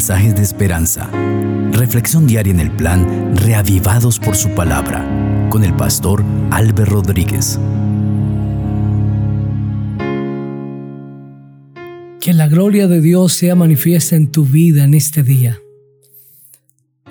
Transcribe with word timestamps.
mensajes 0.00 0.34
de 0.34 0.40
esperanza. 0.40 1.10
Reflexión 1.72 2.26
diaria 2.26 2.54
en 2.54 2.60
el 2.60 2.70
plan 2.70 3.36
Reavivados 3.36 4.18
por 4.18 4.34
su 4.34 4.48
palabra 4.54 5.06
con 5.50 5.62
el 5.62 5.76
pastor 5.76 6.24
Álvaro 6.50 7.02
Rodríguez. 7.02 7.60
Que 12.18 12.32
la 12.32 12.48
gloria 12.48 12.88
de 12.88 13.02
Dios 13.02 13.34
sea 13.34 13.54
manifiesta 13.54 14.16
en 14.16 14.32
tu 14.32 14.46
vida 14.46 14.84
en 14.84 14.94
este 14.94 15.22
día. 15.22 15.58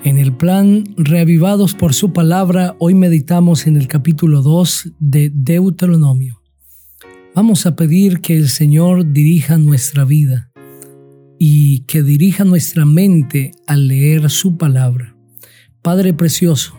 En 0.02 0.18
el 0.18 0.32
plan 0.32 0.82
Reavivados 0.96 1.76
por 1.76 1.94
su 1.94 2.12
palabra, 2.12 2.74
hoy 2.80 2.94
meditamos 2.94 3.68
en 3.68 3.76
el 3.76 3.86
capítulo 3.86 4.42
2 4.42 4.94
de 4.98 5.30
Deuteronomio. 5.32 6.40
Vamos 7.36 7.66
a 7.66 7.76
pedir 7.76 8.20
que 8.20 8.36
el 8.36 8.48
Señor 8.48 9.12
dirija 9.12 9.58
nuestra 9.58 10.04
vida 10.04 10.49
y 11.42 11.84
que 11.86 12.02
dirija 12.02 12.44
nuestra 12.44 12.84
mente 12.84 13.52
al 13.66 13.88
leer 13.88 14.28
su 14.28 14.58
palabra. 14.58 15.16
Padre 15.80 16.12
precioso, 16.12 16.74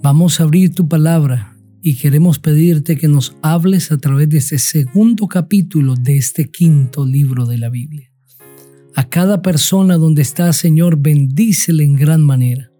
vamos 0.00 0.38
a 0.38 0.44
abrir 0.44 0.72
tu 0.72 0.86
palabra 0.86 1.56
y 1.82 1.96
queremos 1.96 2.38
pedirte 2.38 2.96
que 2.96 3.08
nos 3.08 3.34
hables 3.42 3.90
a 3.90 3.98
través 3.98 4.28
de 4.28 4.38
este 4.38 4.60
segundo 4.60 5.26
capítulo 5.26 5.96
de 5.96 6.16
este 6.16 6.48
quinto 6.48 7.04
libro 7.04 7.44
de 7.44 7.58
la 7.58 7.70
Biblia. 7.70 8.08
A 8.94 9.08
cada 9.08 9.42
persona 9.42 9.96
donde 9.96 10.22
está, 10.22 10.52
Señor, 10.52 10.98
bendícele 11.00 11.82
en 11.82 11.96
gran 11.96 12.24
manera. 12.24 12.70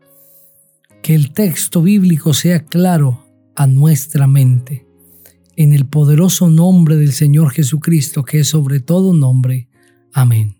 Que 1.02 1.16
el 1.16 1.32
texto 1.32 1.82
bíblico 1.82 2.32
sea 2.32 2.64
claro 2.64 3.26
a 3.56 3.66
nuestra 3.66 4.28
mente. 4.28 4.86
En 5.56 5.72
el 5.72 5.84
poderoso 5.86 6.48
nombre 6.48 6.94
del 6.94 7.12
Señor 7.12 7.50
Jesucristo, 7.50 8.22
que 8.22 8.38
es 8.38 8.50
sobre 8.50 8.78
todo 8.78 9.12
nombre. 9.14 9.68
Amén. 10.16 10.54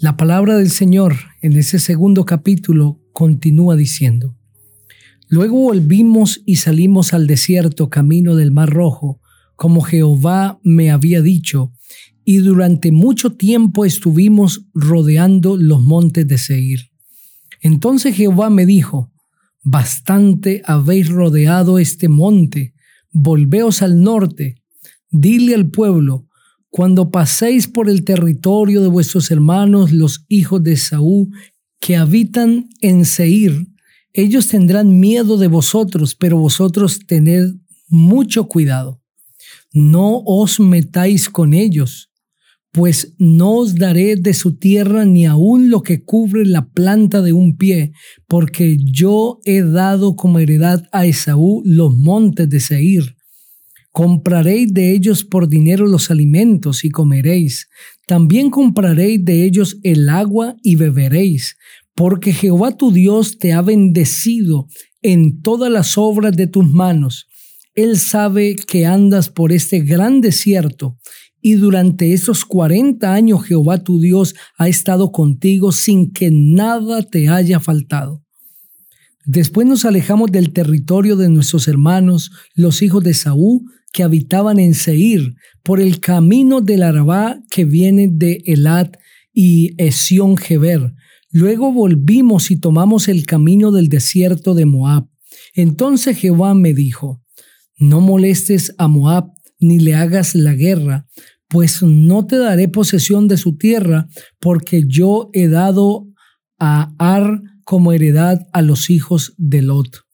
La 0.00 0.16
palabra 0.16 0.56
del 0.56 0.70
Señor 0.70 1.16
en 1.42 1.52
ese 1.52 1.78
segundo 1.78 2.24
capítulo 2.24 2.98
continúa 3.12 3.76
diciendo, 3.76 4.38
Luego 5.28 5.58
volvimos 5.58 6.40
y 6.46 6.56
salimos 6.56 7.12
al 7.12 7.26
desierto 7.26 7.90
camino 7.90 8.34
del 8.34 8.50
Mar 8.50 8.70
Rojo, 8.70 9.20
como 9.54 9.82
Jehová 9.82 10.58
me 10.62 10.90
había 10.90 11.20
dicho, 11.20 11.74
y 12.24 12.38
durante 12.38 12.90
mucho 12.90 13.34
tiempo 13.36 13.84
estuvimos 13.84 14.66
rodeando 14.72 15.58
los 15.58 15.82
montes 15.82 16.26
de 16.26 16.38
Seir. 16.38 16.90
Entonces 17.60 18.16
Jehová 18.16 18.48
me 18.48 18.64
dijo, 18.64 19.12
Bastante 19.62 20.62
habéis 20.64 21.10
rodeado 21.10 21.78
este 21.78 22.08
monte, 22.08 22.72
volveos 23.10 23.82
al 23.82 24.02
norte, 24.02 24.62
dile 25.10 25.54
al 25.54 25.70
pueblo, 25.70 26.28
cuando 26.72 27.10
paséis 27.10 27.68
por 27.68 27.90
el 27.90 28.02
territorio 28.02 28.80
de 28.80 28.88
vuestros 28.88 29.30
hermanos, 29.30 29.92
los 29.92 30.24
hijos 30.28 30.64
de 30.64 30.78
Saúl, 30.78 31.28
que 31.78 31.96
habitan 31.96 32.70
en 32.80 33.04
Seir, 33.04 33.66
ellos 34.14 34.48
tendrán 34.48 34.98
miedo 34.98 35.36
de 35.36 35.48
vosotros, 35.48 36.14
pero 36.14 36.38
vosotros 36.38 37.00
tened 37.06 37.56
mucho 37.88 38.48
cuidado. 38.48 39.02
No 39.74 40.22
os 40.24 40.60
metáis 40.60 41.28
con 41.28 41.52
ellos, 41.52 42.10
pues 42.70 43.16
no 43.18 43.58
os 43.58 43.74
daré 43.74 44.16
de 44.16 44.32
su 44.32 44.56
tierra 44.56 45.04
ni 45.04 45.26
aun 45.26 45.68
lo 45.68 45.82
que 45.82 46.02
cubre 46.02 46.46
la 46.46 46.70
planta 46.70 47.20
de 47.20 47.34
un 47.34 47.58
pie, 47.58 47.92
porque 48.26 48.78
yo 48.82 49.40
he 49.44 49.60
dado 49.60 50.16
como 50.16 50.38
heredad 50.38 50.88
a 50.90 51.04
Esaú 51.04 51.60
los 51.66 51.94
montes 51.94 52.48
de 52.48 52.60
Seir 52.60 53.16
Compraréis 53.92 54.72
de 54.72 54.92
ellos 54.92 55.22
por 55.22 55.48
dinero 55.48 55.86
los 55.86 56.10
alimentos 56.10 56.84
y 56.84 56.90
comeréis. 56.90 57.68
También 58.06 58.50
compraréis 58.50 59.22
de 59.22 59.44
ellos 59.44 59.78
el 59.82 60.08
agua 60.08 60.56
y 60.62 60.76
beberéis, 60.76 61.56
porque 61.94 62.32
Jehová 62.32 62.76
tu 62.76 62.90
Dios 62.90 63.38
te 63.38 63.52
ha 63.52 63.60
bendecido 63.60 64.66
en 65.02 65.42
todas 65.42 65.70
las 65.70 65.98
obras 65.98 66.34
de 66.34 66.46
tus 66.46 66.66
manos. 66.66 67.28
Él 67.74 67.98
sabe 67.98 68.56
que 68.56 68.86
andas 68.86 69.28
por 69.28 69.52
este 69.52 69.80
gran 69.80 70.22
desierto 70.22 70.96
y 71.42 71.54
durante 71.54 72.14
esos 72.14 72.44
cuarenta 72.44 73.12
años 73.12 73.44
Jehová 73.44 73.82
tu 73.82 74.00
Dios 74.00 74.34
ha 74.56 74.68
estado 74.68 75.12
contigo 75.12 75.72
sin 75.72 76.12
que 76.12 76.30
nada 76.32 77.02
te 77.02 77.28
haya 77.28 77.60
faltado. 77.60 78.22
Después 79.24 79.66
nos 79.66 79.84
alejamos 79.84 80.32
del 80.32 80.52
territorio 80.52 81.16
de 81.16 81.28
nuestros 81.28 81.68
hermanos, 81.68 82.30
los 82.54 82.82
hijos 82.82 83.04
de 83.04 83.14
Saúl, 83.14 83.62
que 83.92 84.02
habitaban 84.02 84.58
en 84.58 84.74
Seir, 84.74 85.34
por 85.62 85.80
el 85.80 86.00
camino 86.00 86.60
del 86.60 86.82
Arabá 86.82 87.38
que 87.50 87.64
viene 87.64 88.08
de 88.10 88.42
Elat 88.46 88.96
y 89.32 89.74
Esión 89.82 90.36
Geber. 90.36 90.94
Luego 91.30 91.72
volvimos 91.72 92.50
y 92.50 92.56
tomamos 92.56 93.08
el 93.08 93.26
camino 93.26 93.70
del 93.70 93.88
desierto 93.88 94.54
de 94.54 94.66
Moab. 94.66 95.06
Entonces 95.54 96.18
Jehová 96.18 96.54
me 96.54 96.74
dijo, 96.74 97.22
no 97.78 98.00
molestes 98.00 98.74
a 98.78 98.88
Moab 98.88 99.30
ni 99.60 99.78
le 99.78 99.94
hagas 99.94 100.34
la 100.34 100.54
guerra, 100.54 101.06
pues 101.48 101.82
no 101.82 102.26
te 102.26 102.38
daré 102.38 102.68
posesión 102.68 103.28
de 103.28 103.36
su 103.36 103.56
tierra, 103.56 104.08
porque 104.40 104.84
yo 104.86 105.30
he 105.32 105.48
dado 105.48 106.08
a 106.58 106.94
Ar 106.98 107.42
como 107.64 107.92
heredad 107.92 108.46
a 108.52 108.62
los 108.62 108.90
hijos 108.90 109.34
de 109.36 109.62
Lot. 109.62 110.04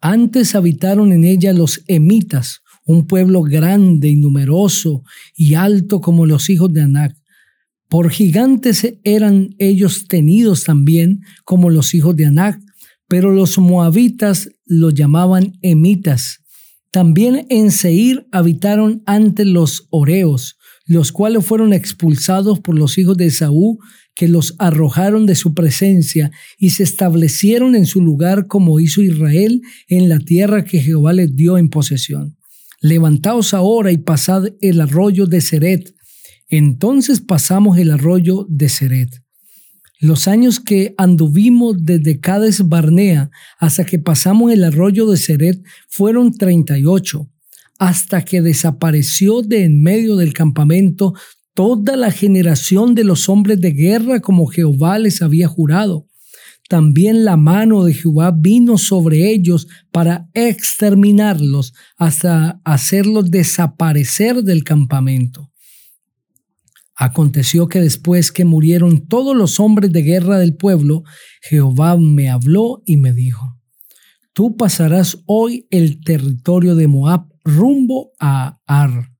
Antes 0.00 0.54
habitaron 0.54 1.12
en 1.12 1.24
ella 1.24 1.52
los 1.52 1.82
emitas, 1.88 2.60
un 2.84 3.06
pueblo 3.06 3.42
grande 3.42 4.08
y 4.08 4.16
numeroso 4.16 5.02
y 5.34 5.54
alto 5.54 6.00
como 6.00 6.26
los 6.26 6.48
hijos 6.50 6.72
de 6.72 6.82
Anac. 6.82 7.16
Por 7.88 8.10
gigantes 8.10 8.86
eran 9.04 9.54
ellos 9.58 10.06
tenidos 10.08 10.64
también 10.64 11.22
como 11.44 11.70
los 11.70 11.94
hijos 11.94 12.16
de 12.16 12.26
Anac, 12.26 12.60
pero 13.08 13.32
los 13.32 13.58
moabitas 13.58 14.50
los 14.64 14.94
llamaban 14.94 15.54
emitas. 15.62 16.40
También 16.90 17.46
en 17.50 17.70
Seir 17.70 18.26
habitaron 18.32 19.02
ante 19.06 19.44
los 19.44 19.86
oreos, 19.90 20.56
los 20.86 21.10
cuales 21.10 21.44
fueron 21.44 21.72
expulsados 21.72 22.60
por 22.60 22.78
los 22.78 22.96
hijos 22.96 23.16
de 23.16 23.30
Saúl 23.30 23.78
que 24.14 24.28
los 24.28 24.54
arrojaron 24.58 25.26
de 25.26 25.34
su 25.34 25.52
presencia 25.52 26.30
y 26.58 26.70
se 26.70 26.84
establecieron 26.84 27.74
en 27.74 27.86
su 27.86 28.00
lugar 28.00 28.46
como 28.46 28.78
hizo 28.80 29.02
Israel 29.02 29.60
en 29.88 30.08
la 30.08 30.20
tierra 30.20 30.64
que 30.64 30.80
Jehová 30.80 31.12
les 31.12 31.34
dio 31.34 31.58
en 31.58 31.68
posesión. 31.68 32.36
Levantaos 32.80 33.52
ahora 33.52 33.90
y 33.90 33.98
pasad 33.98 34.46
el 34.60 34.80
arroyo 34.80 35.26
de 35.26 35.40
Seret. 35.40 35.94
Entonces 36.48 37.20
pasamos 37.20 37.78
el 37.78 37.90
arroyo 37.90 38.46
de 38.48 38.68
Seret. 38.68 39.10
Los 39.98 40.28
años 40.28 40.60
que 40.60 40.94
anduvimos 40.98 41.76
desde 41.80 42.20
Cades 42.20 42.68
Barnea 42.68 43.30
hasta 43.58 43.84
que 43.84 43.98
pasamos 43.98 44.52
el 44.52 44.62
arroyo 44.62 45.10
de 45.10 45.16
Seret 45.16 45.62
fueron 45.88 46.32
treinta 46.32 46.78
y 46.78 46.84
ocho, 46.84 47.30
hasta 47.78 48.24
que 48.24 48.42
desapareció 48.42 49.42
de 49.42 49.64
en 49.64 49.82
medio 49.82 50.16
del 50.16 50.32
campamento 50.32 51.14
toda 51.54 51.96
la 51.96 52.10
generación 52.10 52.94
de 52.94 53.04
los 53.04 53.28
hombres 53.28 53.60
de 53.60 53.72
guerra 53.72 54.20
como 54.20 54.46
Jehová 54.46 54.98
les 54.98 55.22
había 55.22 55.48
jurado. 55.48 56.06
También 56.68 57.24
la 57.24 57.36
mano 57.36 57.84
de 57.84 57.94
Jehová 57.94 58.32
vino 58.36 58.76
sobre 58.76 59.30
ellos 59.30 59.68
para 59.92 60.28
exterminarlos 60.34 61.72
hasta 61.96 62.60
hacerlos 62.64 63.30
desaparecer 63.30 64.42
del 64.42 64.64
campamento. 64.64 65.50
Aconteció 66.96 67.68
que 67.68 67.80
después 67.80 68.32
que 68.32 68.44
murieron 68.44 69.06
todos 69.06 69.36
los 69.36 69.60
hombres 69.60 69.92
de 69.92 70.02
guerra 70.02 70.38
del 70.38 70.56
pueblo, 70.56 71.04
Jehová 71.42 71.96
me 71.98 72.30
habló 72.30 72.82
y 72.84 72.96
me 72.96 73.12
dijo, 73.12 73.60
Tú 74.32 74.56
pasarás 74.56 75.22
hoy 75.26 75.66
el 75.70 76.00
territorio 76.00 76.74
de 76.74 76.88
Moab 76.88 77.28
rumbo 77.46 78.12
a 78.18 78.58
Ar 78.66 79.16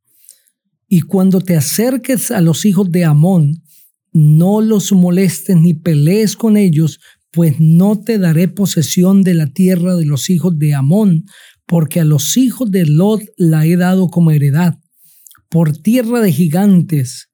y 0.88 1.00
cuando 1.00 1.40
te 1.40 1.56
acerques 1.56 2.30
a 2.30 2.40
los 2.40 2.64
hijos 2.64 2.90
de 2.90 3.04
Amón, 3.04 3.62
no 4.12 4.60
los 4.60 4.92
molestes 4.92 5.56
ni 5.56 5.74
pelees 5.74 6.36
con 6.36 6.56
ellos, 6.56 7.00
pues 7.32 7.56
no 7.58 8.00
te 8.00 8.18
daré 8.18 8.48
posesión 8.48 9.22
de 9.22 9.34
la 9.34 9.46
tierra 9.46 9.96
de 9.96 10.06
los 10.06 10.30
hijos 10.30 10.58
de 10.58 10.74
Amón, 10.74 11.24
porque 11.66 12.00
a 12.00 12.04
los 12.04 12.36
hijos 12.36 12.70
de 12.70 12.86
Lot 12.86 13.22
la 13.36 13.66
he 13.66 13.76
dado 13.76 14.08
como 14.08 14.30
heredad. 14.30 14.78
Por 15.48 15.76
tierra 15.76 16.20
de 16.20 16.32
gigantes 16.32 17.30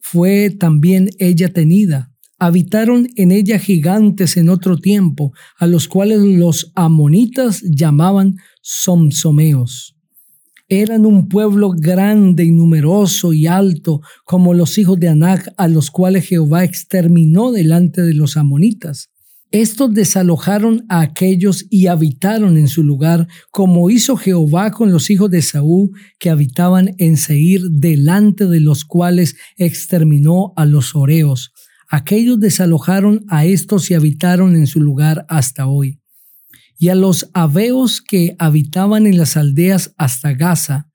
fue 0.00 0.50
también 0.50 1.10
ella 1.18 1.52
tenida. 1.52 2.12
Habitaron 2.38 3.08
en 3.16 3.32
ella 3.32 3.58
gigantes 3.58 4.36
en 4.36 4.50
otro 4.50 4.78
tiempo, 4.78 5.32
a 5.58 5.66
los 5.66 5.88
cuales 5.88 6.20
los 6.20 6.72
amonitas 6.74 7.62
llamaban 7.62 8.36
somsomeos 8.60 9.95
eran 10.68 11.06
un 11.06 11.28
pueblo 11.28 11.70
grande 11.70 12.44
y 12.44 12.50
numeroso 12.50 13.32
y 13.32 13.46
alto 13.46 14.00
como 14.24 14.54
los 14.54 14.78
hijos 14.78 14.98
de 14.98 15.08
Anac, 15.08 15.52
a 15.56 15.68
los 15.68 15.90
cuales 15.90 16.26
Jehová 16.26 16.64
exterminó 16.64 17.52
delante 17.52 18.02
de 18.02 18.14
los 18.14 18.36
amonitas. 18.36 19.10
Estos 19.52 19.94
desalojaron 19.94 20.84
a 20.88 21.00
aquellos 21.00 21.64
y 21.70 21.86
habitaron 21.86 22.56
en 22.58 22.68
su 22.68 22.82
lugar, 22.82 23.28
como 23.52 23.90
hizo 23.90 24.16
Jehová 24.16 24.72
con 24.72 24.90
los 24.90 25.08
hijos 25.08 25.30
de 25.30 25.40
Saúl 25.40 25.90
que 26.18 26.30
habitaban 26.30 26.94
en 26.98 27.16
Seir, 27.16 27.62
delante 27.70 28.46
de 28.46 28.60
los 28.60 28.84
cuales 28.84 29.36
exterminó 29.56 30.52
a 30.56 30.66
los 30.66 30.96
oreos, 30.96 31.52
Aquellos 31.88 32.40
desalojaron 32.40 33.24
a 33.28 33.44
estos 33.44 33.90
y 33.90 33.94
habitaron 33.94 34.56
en 34.56 34.66
su 34.66 34.80
lugar 34.80 35.24
hasta 35.28 35.66
hoy. 35.68 36.00
Y 36.78 36.88
a 36.88 36.94
los 36.94 37.30
aveos 37.32 38.00
que 38.02 38.36
habitaban 38.38 39.06
en 39.06 39.18
las 39.18 39.36
aldeas 39.36 39.94
hasta 39.96 40.32
Gaza, 40.32 40.90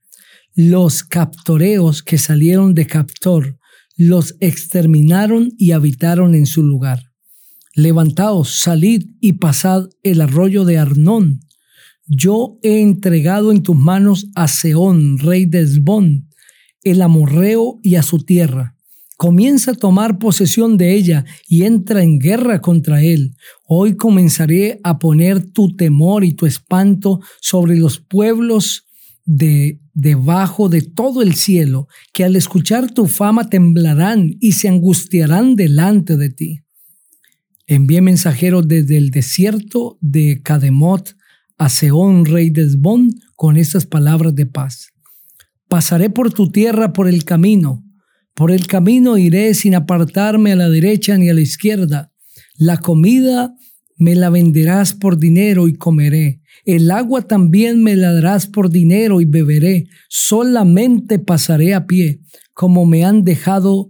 los 0.54 1.04
captoreos 1.04 2.04
que 2.04 2.18
salieron 2.18 2.74
de 2.74 2.86
Captor, 2.86 3.58
los 3.98 4.36
exterminaron 4.40 5.52
y 5.58 5.72
habitaron 5.72 6.36
en 6.36 6.46
su 6.46 6.64
lugar. 6.64 7.04
Levantaos, 7.74 8.60
salid 8.60 9.08
y 9.20 9.34
pasad 9.34 9.88
el 10.04 10.22
arroyo 10.22 10.66
de 10.66 10.78
Arnón. 10.78 11.40
Yo 12.06 12.60
he 12.62 12.82
entregado 12.82 13.52
en 13.52 13.64
tus 13.64 13.76
manos 13.76 14.28
a 14.36 14.48
Seón, 14.48 15.20
rey 15.20 15.46
de 15.46 15.62
Esbón, 15.62 16.30
el 16.84 17.02
amorreo 17.02 17.80
y 17.84 17.96
a 17.96 18.04
su 18.04 18.20
tierra 18.26 18.76
comienza 19.22 19.70
a 19.70 19.76
tomar 19.76 20.18
posesión 20.18 20.78
de 20.78 20.96
ella 20.96 21.26
y 21.48 21.62
entra 21.62 22.02
en 22.02 22.18
guerra 22.18 22.60
contra 22.60 23.04
él. 23.04 23.36
Hoy 23.68 23.96
comenzaré 23.96 24.80
a 24.84 24.98
poner 24.98 25.46
tu 25.52 25.76
temor 25.76 26.24
y 26.24 26.34
tu 26.34 26.48
espanto 26.48 27.20
sobre 27.40 27.76
los 27.76 28.00
pueblos 28.00 28.88
de 29.24 29.80
debajo 29.94 30.70
de 30.70 30.82
todo 30.82 31.22
el 31.22 31.36
cielo, 31.36 31.88
que 32.14 32.24
al 32.24 32.36
escuchar 32.36 32.90
tu 32.90 33.06
fama 33.06 33.48
temblarán 33.48 34.38
y 34.40 34.54
se 34.54 34.70
angustiarán 34.70 35.56
delante 35.56 36.18
de 36.18 36.32
ti. 36.32 36.62
Envié 37.68 38.02
mensajeros 38.02 38.68
desde 38.68 38.98
el 38.98 39.12
desierto 39.12 40.00
de 40.02 40.42
Cademot 40.42 41.16
a 41.60 41.70
Seón, 41.70 42.26
rey 42.26 42.50
de 42.50 42.64
Esbón, 42.64 43.12
con 43.36 43.58
estas 43.58 43.86
palabras 43.86 44.34
de 44.34 44.48
paz. 44.48 44.88
Pasaré 45.68 46.10
por 46.10 46.34
tu 46.34 46.52
tierra 46.52 46.92
por 46.92 47.08
el 47.08 47.24
camino, 47.24 47.84
por 48.34 48.52
el 48.52 48.68
camino 48.68 49.18
iré 49.18 49.54
sin 49.54 49.76
apartarme 49.76 50.54
a 50.54 50.56
la 50.56 50.70
derecha 50.70 51.18
ni 51.18 51.30
a 51.30 51.34
la 51.34 51.42
izquierda. 51.42 52.12
La 52.58 52.78
comida 52.78 53.54
me 53.98 54.16
la 54.16 54.30
venderás 54.30 54.94
por 54.94 55.18
dinero 55.18 55.68
y 55.68 55.74
comeré. 55.74 56.42
El 56.66 56.92
agua 56.92 57.24
también 57.24 57.84
me 57.84 57.96
la 57.96 58.14
darás 58.14 58.48
por 58.48 58.70
dinero 58.70 59.22
y 59.22 59.26
beberé. 59.26 59.88
Solamente 60.10 61.20
pasaré 61.20 61.74
a 61.74 61.86
pie, 61.86 62.22
como 62.54 62.86
me 62.86 63.04
han 63.04 63.24
dejado 63.24 63.90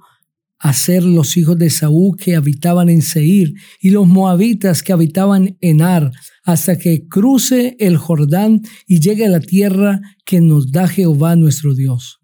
hacer 0.58 1.04
los 1.04 1.38
hijos 1.38 1.58
de 1.58 1.70
Saúl 1.70 2.18
que 2.18 2.36
habitaban 2.36 2.90
en 2.90 3.02
Seir 3.02 3.54
y 3.80 3.90
los 3.90 4.08
moabitas 4.08 4.84
que 4.84 4.94
habitaban 4.94 5.58
en 5.60 5.82
Ar, 5.82 6.12
hasta 6.44 6.78
que 6.78 7.08
cruce 7.08 7.76
el 7.80 7.98
Jordán 7.98 8.62
y 8.88 9.00
llegue 9.00 9.26
a 9.26 9.30
la 9.30 9.40
tierra 9.40 10.02
que 10.26 10.40
nos 10.40 10.72
da 10.72 10.88
Jehová 10.88 11.36
nuestro 11.36 11.74
Dios. 11.74 12.21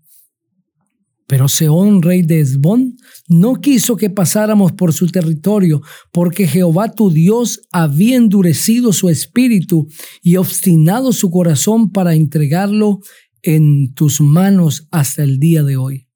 Pero 1.27 1.49
Seón, 1.49 2.01
rey 2.01 2.21
de 2.21 2.39
Esbón, 2.39 2.95
no 3.27 3.55
quiso 3.55 3.97
que 3.97 4.09
pasáramos 4.09 4.71
por 4.71 4.93
su 4.93 5.07
territorio, 5.07 5.81
porque 6.13 6.47
Jehová 6.47 6.93
tu 6.93 7.11
Dios 7.11 7.61
había 7.73 8.15
endurecido 8.15 8.93
su 8.93 9.09
espíritu 9.09 9.87
y 10.23 10.37
obstinado 10.37 11.11
su 11.11 11.29
corazón 11.29 11.91
para 11.91 12.15
entregarlo 12.15 13.01
en 13.43 13.93
tus 13.93 14.21
manos 14.21 14.87
hasta 14.89 15.23
el 15.23 15.37
día 15.37 15.63
de 15.63 15.75
hoy. 15.75 16.07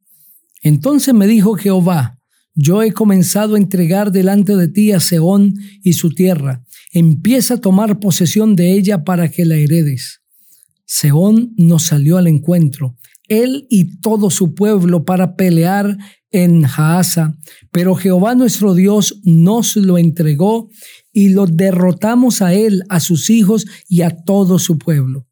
Entonces 0.61 1.13
me 1.13 1.27
dijo 1.27 1.55
Jehová, 1.55 2.17
yo 2.55 2.81
he 2.81 2.93
comenzado 2.93 3.55
a 3.55 3.57
entregar 3.57 4.13
delante 4.13 4.55
de 4.55 4.69
ti 4.69 4.93
a 4.93 5.01
Seón 5.01 5.53
y 5.83 5.93
su 5.93 6.11
tierra. 6.11 6.63
Empieza 6.93 7.55
a 7.55 7.61
tomar 7.61 7.99
posesión 7.99 8.55
de 8.55 8.73
ella 8.73 9.03
para 9.03 9.29
que 9.29 9.45
la 9.45 9.55
heredes. 9.55 10.21
Seón 10.85 11.53
nos 11.57 11.83
salió 11.83 12.17
al 12.17 12.27
encuentro 12.27 12.97
él 13.31 13.65
y 13.69 14.01
todo 14.01 14.29
su 14.29 14.53
pueblo 14.53 15.05
para 15.05 15.37
pelear 15.37 15.97
en 16.31 16.63
Jaasa, 16.63 17.37
pero 17.71 17.95
Jehová 17.95 18.35
nuestro 18.35 18.73
Dios 18.73 19.21
nos 19.23 19.77
lo 19.77 19.97
entregó 19.97 20.69
y 21.13 21.29
lo 21.29 21.47
derrotamos 21.47 22.41
a 22.41 22.53
él, 22.53 22.83
a 22.89 22.99
sus 22.99 23.29
hijos 23.29 23.65
y 23.87 24.01
a 24.01 24.09
todo 24.23 24.59
su 24.59 24.77
pueblo. 24.77 25.27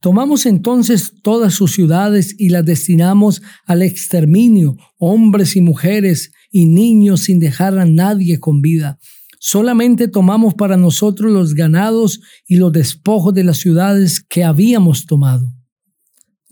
Tomamos 0.00 0.46
entonces 0.46 1.12
todas 1.22 1.54
sus 1.54 1.72
ciudades 1.72 2.34
y 2.38 2.50
las 2.50 2.64
destinamos 2.64 3.40
al 3.66 3.82
exterminio, 3.82 4.76
hombres 4.98 5.54
y 5.54 5.60
mujeres 5.60 6.32
y 6.50 6.66
niños 6.66 7.20
sin 7.20 7.38
dejar 7.38 7.78
a 7.78 7.86
nadie 7.86 8.38
con 8.40 8.60
vida. 8.62 8.98
Solamente 9.38 10.08
tomamos 10.08 10.54
para 10.54 10.76
nosotros 10.76 11.30
los 11.30 11.54
ganados 11.54 12.20
y 12.48 12.56
los 12.56 12.72
despojos 12.72 13.32
de 13.32 13.44
las 13.44 13.58
ciudades 13.58 14.20
que 14.20 14.42
habíamos 14.42 15.06
tomado 15.06 15.54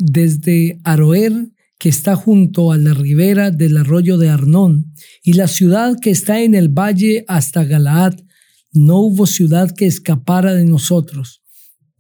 desde 0.05 0.81
Aroer, 0.83 1.33
que 1.79 1.89
está 1.89 2.17
junto 2.17 2.73
a 2.73 2.77
la 2.77 2.93
ribera 2.93 3.51
del 3.51 3.77
arroyo 3.77 4.19
de 4.19 4.29
Arnón, 4.29 4.93
y 5.23 5.35
la 5.35 5.47
ciudad 5.47 5.97
que 6.01 6.11
está 6.11 6.41
en 6.43 6.55
el 6.55 6.69
valle 6.69 7.25
hasta 7.29 7.65
Galaad, 7.65 8.15
no 8.73 8.99
hubo 8.99 9.27
ciudad 9.27 9.75
que 9.75 9.87
escapara 9.87 10.55
de 10.55 10.65
nosotros. 10.65 11.43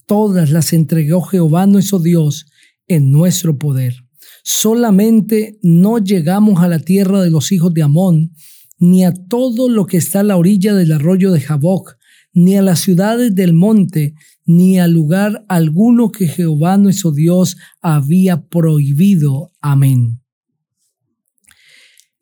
Todas 0.06 0.50
las 0.50 0.72
entregó 0.72 1.22
Jehová 1.22 1.66
nuestro 1.66 2.00
Dios 2.00 2.46
en 2.88 3.12
nuestro 3.12 3.58
poder. 3.58 3.94
Solamente 4.42 5.58
no 5.62 5.98
llegamos 5.98 6.62
a 6.62 6.68
la 6.68 6.80
tierra 6.80 7.22
de 7.22 7.30
los 7.30 7.52
hijos 7.52 7.72
de 7.72 7.82
Amón, 7.82 8.32
ni 8.78 9.04
a 9.04 9.12
todo 9.12 9.68
lo 9.68 9.86
que 9.86 9.98
está 9.98 10.20
a 10.20 10.24
la 10.24 10.36
orilla 10.36 10.74
del 10.74 10.92
arroyo 10.92 11.30
de 11.30 11.40
Jaboc, 11.40 11.96
ni 12.32 12.56
a 12.56 12.62
las 12.62 12.80
ciudades 12.80 13.34
del 13.34 13.52
monte, 13.52 14.14
ni 14.44 14.78
a 14.78 14.86
lugar 14.86 15.44
alguno 15.48 16.10
que 16.10 16.28
Jehová 16.28 16.76
nuestro 16.76 17.12
Dios 17.12 17.56
había 17.80 18.46
prohibido. 18.46 19.52
Amén. 19.60 20.22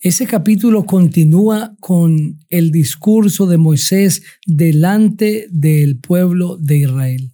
Ese 0.02 0.26
capítulo 0.26 0.86
continúa 0.86 1.76
con 1.78 2.38
el 2.48 2.70
discurso 2.70 3.46
de 3.46 3.58
Moisés 3.58 4.22
delante 4.46 5.46
del 5.50 5.98
pueblo 5.98 6.56
de 6.56 6.78
Israel. 6.78 7.32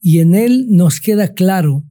Y 0.00 0.20
en 0.20 0.36
él 0.36 0.66
nos 0.68 1.00
queda 1.00 1.34
claro 1.34 1.84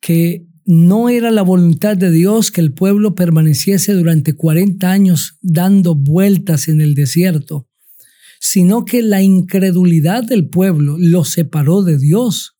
que 0.00 0.44
no 0.64 1.08
era 1.08 1.30
la 1.30 1.42
voluntad 1.42 1.96
de 1.96 2.10
Dios 2.10 2.50
que 2.50 2.60
el 2.60 2.72
pueblo 2.72 3.14
permaneciese 3.14 3.92
durante 3.92 4.34
40 4.34 4.90
años 4.90 5.38
dando 5.40 5.94
vueltas 5.94 6.66
en 6.66 6.80
el 6.80 6.94
desierto, 6.94 7.68
sino 8.40 8.84
que 8.84 9.02
la 9.02 9.22
incredulidad 9.22 10.24
del 10.24 10.48
pueblo 10.48 10.96
lo 10.98 11.24
separó 11.24 11.82
de 11.82 11.98
Dios. 11.98 12.56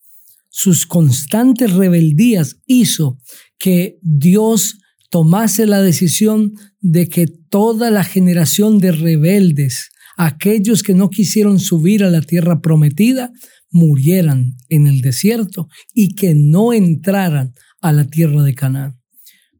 Sus 0.50 0.86
constantes 0.86 1.72
rebeldías 1.72 2.58
hizo 2.66 3.18
que 3.58 3.98
Dios 4.02 4.76
tomase 5.10 5.66
la 5.66 5.80
decisión 5.80 6.52
de 6.80 7.08
que 7.08 7.26
toda 7.26 7.90
la 7.90 8.04
generación 8.04 8.78
de 8.78 8.92
rebeldes, 8.92 9.90
aquellos 10.16 10.82
que 10.82 10.94
no 10.94 11.08
quisieron 11.08 11.58
subir 11.58 12.04
a 12.04 12.10
la 12.10 12.20
tierra 12.20 12.60
prometida, 12.60 13.32
murieran 13.70 14.56
en 14.68 14.86
el 14.86 15.00
desierto 15.00 15.68
y 15.94 16.14
que 16.14 16.34
no 16.34 16.72
entraran 16.72 17.54
a 17.80 17.92
la 17.92 18.04
tierra 18.04 18.42
de 18.42 18.54
Canaán. 18.54 19.00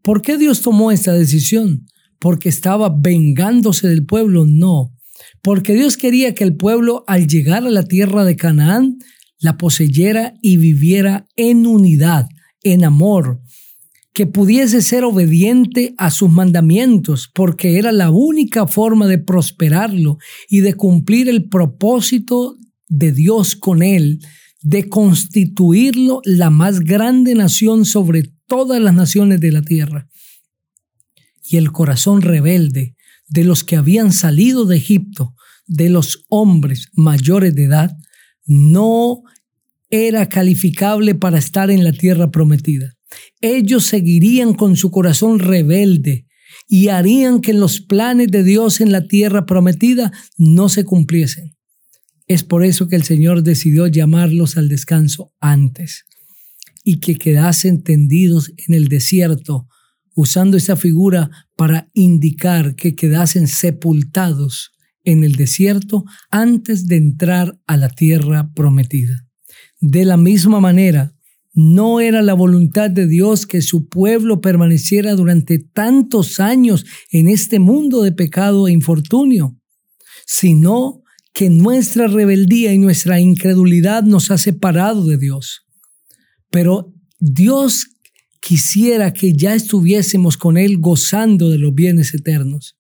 ¿Por 0.03 0.21
qué 0.23 0.37
Dios 0.37 0.61
tomó 0.61 0.91
esta 0.91 1.13
decisión? 1.13 1.87
¿Porque 2.19 2.49
estaba 2.49 2.95
vengándose 2.95 3.89
del 3.89 4.05
pueblo? 4.05 4.45
No, 4.47 4.93
porque 5.43 5.75
Dios 5.75 5.97
quería 5.97 6.35
que 6.35 6.45
el 6.45 6.57
pueblo 6.57 7.05
al 7.07 7.27
llegar 7.27 7.65
a 7.65 7.71
la 7.71 7.85
tierra 7.85 8.25
de 8.25 8.37
Canaán 8.37 8.99
la 9.39 9.57
poseyera 9.57 10.35
y 10.43 10.59
viviera 10.59 11.27
en 11.37 11.67
unidad, 11.67 12.29
en 12.63 12.85
amor, 12.85 13.41
que 14.13 14.27
pudiese 14.27 14.83
ser 14.83 15.05
obediente 15.05 15.95
a 15.97 16.11
sus 16.11 16.31
mandamientos, 16.31 17.31
porque 17.33 17.79
era 17.79 17.93
la 17.93 18.11
única 18.11 18.67
forma 18.67 19.07
de 19.07 19.19
prosperarlo 19.19 20.19
y 20.49 20.61
de 20.61 20.75
cumplir 20.75 21.29
el 21.29 21.49
propósito 21.49 22.59
de 22.89 23.13
Dios 23.13 23.57
con 23.57 23.83
él, 23.83 24.21
de 24.63 24.89
constituirlo 24.89 26.21
la 26.25 26.51
más 26.51 26.81
grande 26.81 27.35
nación 27.35 27.87
sobre 27.87 28.25
todas 28.47 28.81
las 28.81 28.95
naciones 28.95 29.41
de 29.41 29.53
la 29.53 29.63
tierra. 29.63 30.09
Y 31.49 31.57
el 31.57 31.73
corazón 31.73 32.21
rebelde 32.21 32.95
de 33.31 33.45
los 33.45 33.65
que 33.65 33.77
habían 33.77 34.13
salido 34.13 34.67
de 34.67 34.77
Egipto, 34.77 35.35
de 35.67 35.89
los 35.89 36.27
hombres 36.29 36.89
mayores 36.93 37.55
de 37.55 37.65
edad, 37.65 37.97
no 38.45 39.23
era 39.89 40.29
calificable 40.29 41.15
para 41.15 41.39
estar 41.39 41.71
en 41.71 41.85
la 41.85 41.93
tierra 41.93 42.31
prometida. 42.31 42.97
Ellos 43.41 43.87
seguirían 43.87 44.55
con 44.55 44.77
su 44.77 44.91
corazón 44.91 45.39
rebelde 45.39 46.27
y 46.69 46.89
harían 46.89 47.41
que 47.41 47.53
los 47.53 47.81
planes 47.81 48.29
de 48.29 48.45
Dios 48.45 48.81
en 48.81 48.93
la 48.93 49.07
tierra 49.07 49.47
prometida 49.47 50.13
no 50.37 50.69
se 50.69 50.85
cumpliesen. 50.85 51.57
Es 52.27 52.45
por 52.45 52.65
eso 52.65 52.89
que 52.89 52.97
el 52.97 53.03
Señor 53.03 53.43
decidió 53.43 53.87
llamarlos 53.87 54.57
al 54.57 54.69
descanso 54.69 55.33
antes 55.41 56.05
y 56.85 56.99
que 56.99 57.17
quedasen 57.17 57.83
tendidos 57.83 58.53
en 58.69 58.75
el 58.75 58.89
desierto 58.89 59.69
usando 60.21 60.57
esa 60.57 60.77
figura 60.77 61.31
para 61.57 61.89
indicar 61.95 62.75
que 62.75 62.95
quedasen 62.95 63.49
sepultados 63.49 64.73
en 65.05 65.25
el 65.25 65.37
desierto 65.37 66.05
antes 66.31 66.87
de 66.87 66.97
entrar 66.97 67.59
a 67.67 67.77
la 67.77 67.89
tierra 67.89 68.51
prometida. 68.55 69.27
De 69.81 70.05
la 70.05 70.17
misma 70.17 70.61
manera, 70.61 71.15
No 71.53 71.99
era 71.99 72.23
la 72.23 72.35
voluntad 72.35 72.91
de 72.91 73.09
Dios 73.09 73.45
que 73.45 73.61
su 73.61 73.89
pueblo 73.89 74.41
permaneciera 74.41 75.17
durante 75.17 75.59
tantos 75.59 76.39
años 76.39 76.87
en 77.11 77.29
este 77.29 77.59
mundo 77.59 78.03
de 78.03 78.13
pecado 78.13 78.69
e 78.69 78.73
infortunio, 78.73 79.59
sino 80.27 81.03
que 81.33 81.51
nuestra 81.51 82.07
rebeldía 82.07 82.73
y 82.73 82.79
nuestra 82.79 83.19
incredulidad 83.19 84.05
nos 84.05 84.31
ha 84.31 84.39
separado 84.39 85.05
de 85.07 85.19
Dios. 85.19 85.67
Pero 86.51 86.95
Dios 87.19 87.89
quisiera 88.41 89.13
que 89.13 89.35
ya 89.35 89.55
estuviésemos 89.55 90.37
con 90.37 90.57
Él 90.57 90.79
gozando 90.79 91.51
de 91.51 91.59
los 91.59 91.75
bienes 91.75 92.15
eternos. 92.15 92.77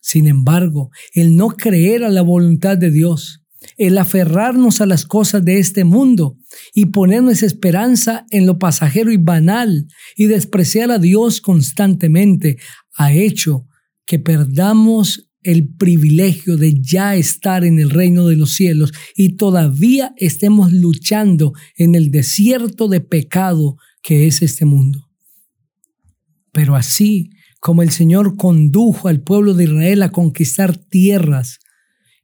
Sin 0.00 0.26
embargo, 0.26 0.90
el 1.14 1.36
no 1.36 1.50
creer 1.50 2.04
a 2.04 2.10
la 2.10 2.22
voluntad 2.22 2.76
de 2.76 2.90
Dios, 2.90 3.40
el 3.78 3.96
aferrarnos 3.96 4.80
a 4.80 4.86
las 4.86 5.06
cosas 5.06 5.44
de 5.44 5.58
este 5.58 5.84
mundo 5.84 6.36
y 6.74 6.86
ponernos 6.86 7.42
esperanza 7.42 8.26
en 8.30 8.44
lo 8.46 8.58
pasajero 8.58 9.10
y 9.12 9.16
banal 9.16 9.86
y 10.16 10.26
despreciar 10.26 10.90
a 10.90 10.98
Dios 10.98 11.40
constantemente 11.40 12.58
ha 12.96 13.12
hecho 13.12 13.66
que 14.04 14.18
perdamos 14.18 15.30
el 15.42 15.68
privilegio 15.68 16.56
de 16.56 16.80
ya 16.80 17.16
estar 17.16 17.64
en 17.64 17.78
el 17.78 17.90
reino 17.90 18.26
de 18.26 18.36
los 18.36 18.54
cielos 18.54 18.92
y 19.14 19.36
todavía 19.36 20.14
estemos 20.16 20.72
luchando 20.72 21.52
en 21.76 21.94
el 21.94 22.10
desierto 22.10 22.88
de 22.88 23.00
pecado 23.00 23.76
que 24.04 24.26
es 24.26 24.42
este 24.42 24.66
mundo. 24.66 25.10
Pero 26.52 26.76
así 26.76 27.30
como 27.58 27.82
el 27.82 27.90
Señor 27.90 28.36
condujo 28.36 29.08
al 29.08 29.22
pueblo 29.22 29.54
de 29.54 29.64
Israel 29.64 30.02
a 30.02 30.12
conquistar 30.12 30.76
tierras 30.76 31.58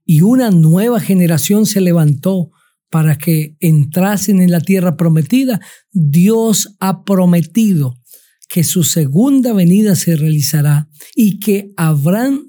y 0.05 0.21
una 0.21 0.51
nueva 0.51 1.01
generación 1.01 1.65
se 1.65 1.81
levantó 1.81 2.51
para 2.91 3.17
que 3.17 3.57
entrasen 3.61 4.43
en 4.43 4.51
la 4.51 4.61
tierra 4.61 4.97
prometida, 4.97 5.61
Dios 5.93 6.77
ha 6.81 7.05
prometido 7.05 7.99
que 8.49 8.63
su 8.63 8.85
segunda 8.85 9.53
venida 9.53 9.97
se 9.97 10.17
realizará 10.17 10.89
y 11.15 11.39
que 11.39 11.73
habrán 11.77 12.43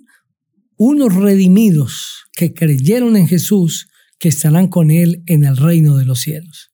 unos 0.76 1.16
redimidos 1.16 2.26
que 2.34 2.54
creyeron 2.54 3.16
en 3.16 3.28
Jesús 3.28 3.88
que 4.20 4.30
estarán 4.30 4.68
con 4.68 4.92
Él 4.92 5.24
en 5.28 5.46
el 5.46 5.56
reino 5.56 5.96
de 5.96 6.06
los 6.06 6.20
cielos. 6.20 6.72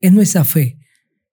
Es 0.00 0.12
nuestra 0.12 0.44
fe 0.44 0.78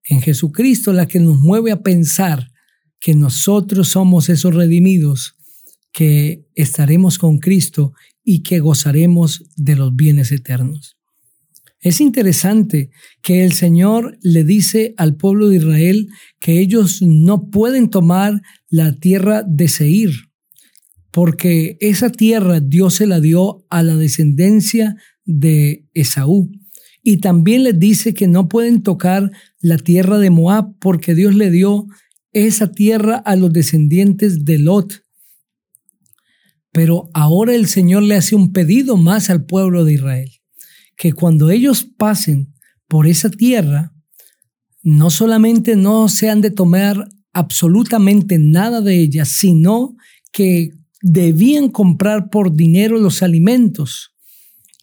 en 0.05 0.21
Jesucristo 0.21 0.93
la 0.93 1.07
que 1.07 1.19
nos 1.19 1.39
mueve 1.39 1.71
a 1.71 1.81
pensar 1.81 2.51
que 2.99 3.15
nosotros 3.15 3.89
somos 3.89 4.29
esos 4.29 4.55
redimidos 4.55 5.35
que 5.91 6.45
estaremos 6.55 7.19
con 7.19 7.37
Cristo 7.39 7.93
y 8.23 8.43
que 8.43 8.59
gozaremos 8.59 9.43
de 9.55 9.75
los 9.75 9.95
bienes 9.95 10.31
eternos. 10.31 10.97
Es 11.83 11.99
interesante 11.99 12.91
que 13.21 13.43
el 13.43 13.51
Señor 13.51 14.17
le 14.21 14.45
dice 14.45 14.93
al 14.95 15.17
pueblo 15.17 15.49
de 15.49 15.57
Israel 15.57 16.07
que 16.39 16.59
ellos 16.59 17.01
no 17.01 17.49
pueden 17.49 17.89
tomar 17.89 18.41
la 18.69 18.95
tierra 18.95 19.43
de 19.43 19.67
Seir, 19.67 20.11
porque 21.11 21.77
esa 21.81 22.09
tierra 22.09 22.61
Dios 22.61 22.95
se 22.95 23.05
la 23.05 23.19
dio 23.19 23.65
a 23.69 23.83
la 23.83 23.97
descendencia 23.97 24.95
de 25.25 25.85
Esaú. 25.93 26.51
Y 27.03 27.17
también 27.17 27.63
les 27.63 27.77
dice 27.77 28.13
que 28.13 28.27
no 28.27 28.47
pueden 28.47 28.81
tocar 28.81 29.29
la 29.59 29.77
tierra 29.77 30.17
de 30.19 30.29
Moab, 30.29 30.73
porque 30.79 31.13
Dios 31.13 31.35
le 31.35 31.51
dio 31.51 31.85
esa 32.31 32.71
tierra 32.71 33.17
a 33.17 33.35
los 33.35 33.51
descendientes 33.51 34.45
de 34.45 34.57
Lot. 34.57 35.03
Pero 36.71 37.09
ahora 37.13 37.53
el 37.53 37.67
Señor 37.67 38.03
le 38.03 38.15
hace 38.15 38.35
un 38.35 38.53
pedido 38.53 38.95
más 38.95 39.29
al 39.29 39.45
pueblo 39.45 39.83
de 39.83 39.93
Israel, 39.93 40.31
que 40.95 41.11
cuando 41.11 41.51
ellos 41.51 41.83
pasen 41.83 42.53
por 42.87 43.05
esa 43.05 43.29
tierra, 43.29 43.93
no 44.81 45.09
solamente 45.09 45.75
no 45.75 46.07
se 46.07 46.29
han 46.29 46.39
de 46.39 46.51
tomar 46.51 47.09
absolutamente 47.33 48.39
nada 48.39 48.79
de 48.81 49.01
ella, 49.01 49.25
sino 49.25 49.95
que 50.31 50.71
debían 51.01 51.69
comprar 51.69 52.29
por 52.29 52.55
dinero 52.55 52.97
los 52.97 53.23
alimentos 53.23 54.12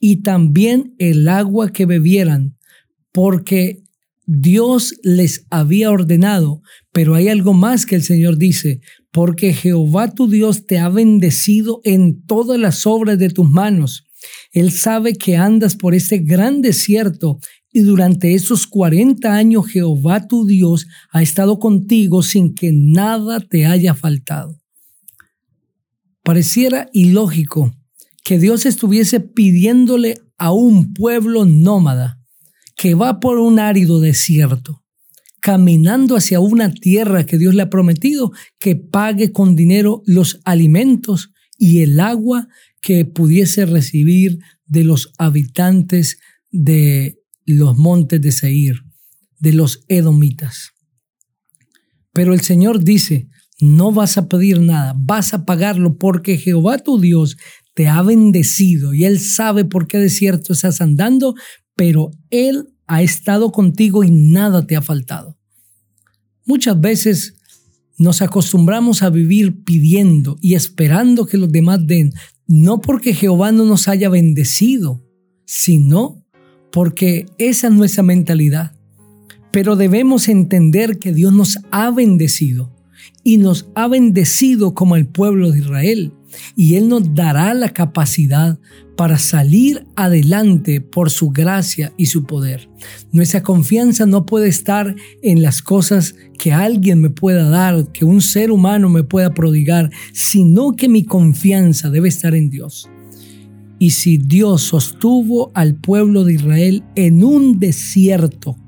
y 0.00 0.22
también 0.22 0.94
el 0.98 1.28
agua 1.28 1.70
que 1.70 1.84
bebieran, 1.86 2.56
porque 3.12 3.84
Dios 4.26 4.94
les 5.02 5.46
había 5.50 5.90
ordenado, 5.90 6.62
pero 6.90 7.14
hay 7.14 7.28
algo 7.28 7.52
más 7.52 7.84
que 7.84 7.96
el 7.96 8.02
Señor 8.02 8.38
dice, 8.38 8.80
porque 9.12 9.52
Jehová 9.52 10.12
tu 10.14 10.28
Dios 10.28 10.66
te 10.66 10.78
ha 10.78 10.88
bendecido 10.88 11.80
en 11.84 12.24
todas 12.24 12.58
las 12.58 12.86
obras 12.86 13.18
de 13.18 13.28
tus 13.28 13.48
manos. 13.48 14.06
Él 14.52 14.72
sabe 14.72 15.14
que 15.14 15.36
andas 15.36 15.76
por 15.76 15.94
este 15.94 16.18
gran 16.18 16.62
desierto 16.62 17.38
y 17.72 17.80
durante 17.80 18.34
esos 18.34 18.66
40 18.66 19.32
años 19.32 19.66
Jehová 19.66 20.26
tu 20.26 20.46
Dios 20.46 20.86
ha 21.10 21.22
estado 21.22 21.58
contigo 21.58 22.22
sin 22.22 22.54
que 22.54 22.70
nada 22.72 23.40
te 23.40 23.66
haya 23.66 23.94
faltado. 23.94 24.60
Pareciera 26.22 26.88
ilógico 26.92 27.74
que 28.30 28.38
Dios 28.38 28.64
estuviese 28.64 29.18
pidiéndole 29.18 30.22
a 30.38 30.52
un 30.52 30.94
pueblo 30.94 31.46
nómada 31.46 32.22
que 32.76 32.94
va 32.94 33.18
por 33.18 33.38
un 33.38 33.58
árido 33.58 33.98
desierto, 33.98 34.84
caminando 35.40 36.14
hacia 36.14 36.38
una 36.38 36.72
tierra 36.72 37.26
que 37.26 37.38
Dios 37.38 37.56
le 37.56 37.62
ha 37.62 37.70
prometido, 37.70 38.30
que 38.60 38.76
pague 38.76 39.32
con 39.32 39.56
dinero 39.56 40.04
los 40.06 40.40
alimentos 40.44 41.32
y 41.58 41.80
el 41.80 41.98
agua 41.98 42.46
que 42.80 43.04
pudiese 43.04 43.66
recibir 43.66 44.38
de 44.64 44.84
los 44.84 45.12
habitantes 45.18 46.20
de 46.52 47.18
los 47.46 47.76
montes 47.78 48.20
de 48.20 48.30
Seir, 48.30 48.76
de 49.40 49.54
los 49.54 49.84
edomitas. 49.88 50.70
Pero 52.12 52.32
el 52.32 52.42
Señor 52.42 52.84
dice, 52.84 53.26
no 53.60 53.92
vas 53.92 54.18
a 54.18 54.28
pedir 54.28 54.60
nada, 54.60 54.94
vas 54.96 55.34
a 55.34 55.44
pagarlo 55.44 55.96
porque 55.96 56.38
Jehová 56.38 56.78
tu 56.78 57.00
Dios 57.00 57.36
te 57.74 57.88
ha 57.88 58.02
bendecido 58.02 58.94
y 58.94 59.04
Él 59.04 59.18
sabe 59.20 59.64
por 59.64 59.86
qué 59.86 59.98
desierto 59.98 60.52
estás 60.52 60.80
andando, 60.80 61.34
pero 61.76 62.10
Él 62.30 62.68
ha 62.86 63.02
estado 63.02 63.52
contigo 63.52 64.04
y 64.04 64.10
nada 64.10 64.66
te 64.66 64.76
ha 64.76 64.82
faltado. 64.82 65.38
Muchas 66.44 66.80
veces 66.80 67.34
nos 67.98 68.22
acostumbramos 68.22 69.02
a 69.02 69.10
vivir 69.10 69.62
pidiendo 69.62 70.38
y 70.40 70.54
esperando 70.54 71.26
que 71.26 71.36
los 71.36 71.52
demás 71.52 71.86
den, 71.86 72.12
no 72.46 72.80
porque 72.80 73.14
Jehová 73.14 73.52
no 73.52 73.64
nos 73.64 73.88
haya 73.88 74.08
bendecido, 74.08 75.04
sino 75.44 76.24
porque 76.72 77.26
esa 77.38 77.68
es 77.68 77.72
nuestra 77.74 78.02
mentalidad. 78.02 78.74
Pero 79.52 79.76
debemos 79.76 80.28
entender 80.28 80.98
que 80.98 81.12
Dios 81.12 81.32
nos 81.32 81.58
ha 81.70 81.90
bendecido 81.90 82.79
y 83.22 83.36
nos 83.36 83.68
ha 83.74 83.88
bendecido 83.88 84.74
como 84.74 84.96
el 84.96 85.06
pueblo 85.06 85.52
de 85.52 85.60
Israel. 85.60 86.12
Y 86.54 86.76
Él 86.76 86.88
nos 86.88 87.14
dará 87.14 87.52
la 87.54 87.70
capacidad 87.70 88.58
para 88.96 89.18
salir 89.18 89.86
adelante 89.96 90.80
por 90.80 91.10
su 91.10 91.30
gracia 91.30 91.92
y 91.96 92.06
su 92.06 92.24
poder. 92.24 92.68
Nuestra 93.12 93.42
confianza 93.42 94.06
no 94.06 94.26
puede 94.26 94.48
estar 94.48 94.94
en 95.22 95.42
las 95.42 95.62
cosas 95.62 96.14
que 96.38 96.52
alguien 96.52 97.00
me 97.00 97.10
pueda 97.10 97.48
dar, 97.48 97.90
que 97.92 98.04
un 98.04 98.20
ser 98.20 98.50
humano 98.50 98.88
me 98.88 99.02
pueda 99.02 99.32
prodigar, 99.34 99.90
sino 100.12 100.72
que 100.72 100.88
mi 100.88 101.04
confianza 101.04 101.90
debe 101.90 102.08
estar 102.08 102.34
en 102.34 102.50
Dios. 102.50 102.88
Y 103.78 103.90
si 103.90 104.18
Dios 104.18 104.62
sostuvo 104.62 105.50
al 105.54 105.74
pueblo 105.74 106.24
de 106.24 106.34
Israel 106.34 106.84
en 106.94 107.24
un 107.24 107.58
desierto 107.58 108.58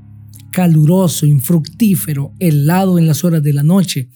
caluroso, 0.50 1.26
infructífero, 1.26 2.32
helado 2.38 2.98
en 2.98 3.06
las 3.06 3.22
horas 3.22 3.42
de 3.42 3.52
la 3.52 3.62
noche, 3.62 4.08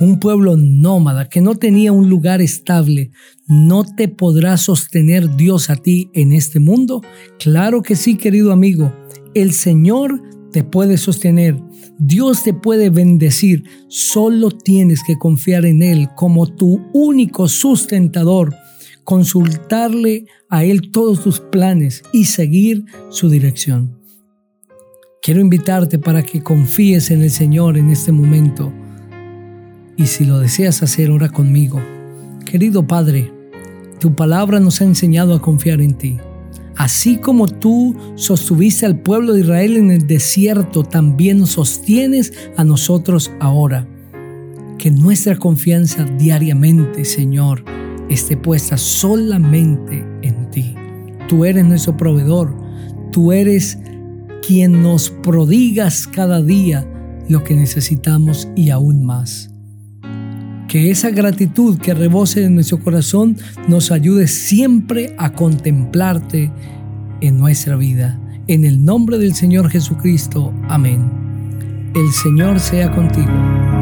un 0.00 0.18
pueblo 0.18 0.56
nómada 0.56 1.28
que 1.28 1.40
no 1.40 1.54
tenía 1.54 1.92
un 1.92 2.08
lugar 2.08 2.40
estable, 2.40 3.10
¿no 3.46 3.84
te 3.84 4.08
podrá 4.08 4.56
sostener 4.56 5.36
Dios 5.36 5.70
a 5.70 5.76
ti 5.76 6.10
en 6.14 6.32
este 6.32 6.60
mundo? 6.60 7.02
Claro 7.38 7.82
que 7.82 7.94
sí, 7.94 8.16
querido 8.16 8.52
amigo. 8.52 8.92
El 9.34 9.52
Señor 9.52 10.22
te 10.52 10.64
puede 10.64 10.96
sostener. 10.96 11.60
Dios 11.98 12.42
te 12.42 12.54
puede 12.54 12.90
bendecir. 12.90 13.64
Solo 13.88 14.50
tienes 14.50 15.02
que 15.04 15.18
confiar 15.18 15.64
en 15.66 15.82
Él 15.82 16.08
como 16.16 16.46
tu 16.46 16.80
único 16.92 17.48
sustentador, 17.48 18.54
consultarle 19.04 20.26
a 20.48 20.64
Él 20.64 20.90
todos 20.90 21.22
tus 21.22 21.40
planes 21.40 22.02
y 22.12 22.24
seguir 22.24 22.84
su 23.10 23.28
dirección. 23.28 23.98
Quiero 25.22 25.40
invitarte 25.40 25.98
para 25.98 26.22
que 26.22 26.42
confíes 26.42 27.10
en 27.10 27.22
el 27.22 27.30
Señor 27.30 27.78
en 27.78 27.90
este 27.90 28.10
momento 28.10 28.72
y 30.02 30.06
si 30.06 30.24
lo 30.24 30.40
deseas 30.40 30.82
hacer, 30.82 31.12
ora 31.12 31.28
conmigo. 31.28 31.80
Querido 32.44 32.84
Padre, 32.84 33.32
tu 34.00 34.16
palabra 34.16 34.58
nos 34.58 34.80
ha 34.80 34.84
enseñado 34.84 35.32
a 35.32 35.40
confiar 35.40 35.80
en 35.80 35.94
ti. 35.94 36.18
Así 36.76 37.18
como 37.18 37.46
tú 37.46 37.94
sostuviste 38.16 38.84
al 38.84 38.98
pueblo 38.98 39.32
de 39.32 39.42
Israel 39.42 39.76
en 39.76 39.92
el 39.92 40.08
desierto, 40.08 40.82
también 40.82 41.38
nos 41.38 41.50
sostienes 41.50 42.32
a 42.56 42.64
nosotros 42.64 43.30
ahora. 43.38 43.86
Que 44.76 44.90
nuestra 44.90 45.36
confianza 45.36 46.04
diariamente, 46.04 47.04
Señor, 47.04 47.64
esté 48.10 48.36
puesta 48.36 48.76
solamente 48.76 50.04
en 50.22 50.50
ti. 50.50 50.74
Tú 51.28 51.44
eres 51.44 51.64
nuestro 51.64 51.96
proveedor, 51.96 52.52
tú 53.12 53.30
eres 53.30 53.78
quien 54.44 54.82
nos 54.82 55.10
prodigas 55.10 56.08
cada 56.08 56.42
día 56.42 56.84
lo 57.28 57.44
que 57.44 57.54
necesitamos 57.54 58.48
y 58.56 58.70
aún 58.70 59.04
más. 59.04 59.51
Que 60.72 60.90
esa 60.90 61.10
gratitud 61.10 61.78
que 61.78 61.92
rebose 61.92 62.44
en 62.44 62.54
nuestro 62.54 62.80
corazón 62.80 63.36
nos 63.68 63.90
ayude 63.90 64.26
siempre 64.26 65.14
a 65.18 65.34
contemplarte 65.34 66.50
en 67.20 67.36
nuestra 67.36 67.76
vida. 67.76 68.18
En 68.46 68.64
el 68.64 68.82
nombre 68.82 69.18
del 69.18 69.34
Señor 69.34 69.68
Jesucristo. 69.68 70.50
Amén. 70.70 71.10
El 71.94 72.10
Señor 72.10 72.58
sea 72.58 72.90
contigo. 72.90 73.81